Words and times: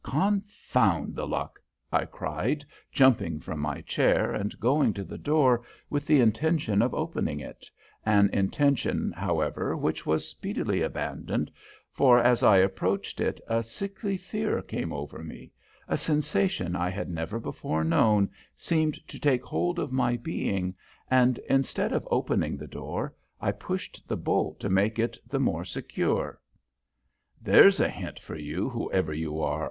"Confound 0.03 1.13
the 1.13 1.27
luck!" 1.27 1.61
I 1.91 2.05
cried, 2.05 2.65
jumping 2.91 3.39
from 3.39 3.59
my 3.59 3.81
chair 3.81 4.33
and 4.33 4.59
going 4.59 4.95
to 4.95 5.03
the 5.03 5.19
door 5.19 5.61
with 5.91 6.07
the 6.07 6.19
intention 6.21 6.81
of 6.81 6.95
opening 6.95 7.39
it, 7.39 7.69
an 8.03 8.27
intention 8.33 9.11
however 9.15 9.77
which 9.77 10.03
was 10.03 10.27
speedily 10.27 10.81
abandoned, 10.81 11.51
for 11.91 12.17
as 12.19 12.41
I 12.41 12.57
approached 12.57 13.21
it 13.21 13.39
a 13.47 13.61
sickly 13.61 14.17
fear 14.17 14.63
came 14.63 14.91
over 14.91 15.21
me 15.23 15.51
a 15.87 15.97
sensation 15.97 16.75
I 16.75 16.89
had 16.89 17.07
never 17.11 17.39
before 17.39 17.83
known 17.83 18.31
seemed 18.55 18.95
to 19.07 19.19
take 19.19 19.43
hold 19.45 19.77
of 19.77 19.91
my 19.91 20.17
being, 20.17 20.73
and 21.11 21.37
instead 21.47 21.93
of 21.93 22.07
opening 22.09 22.57
the 22.57 22.65
door, 22.65 23.13
I 23.39 23.51
pushed 23.51 24.07
the 24.07 24.17
bolt 24.17 24.59
to 24.61 24.69
make 24.71 24.97
it 24.97 25.19
the 25.27 25.39
more 25.39 25.63
secure. 25.63 26.39
"There's 27.39 27.79
a 27.79 27.87
hint 27.87 28.17
for 28.17 28.35
you, 28.35 28.67
whoever 28.67 29.13
you 29.13 29.39
are!" 29.39 29.59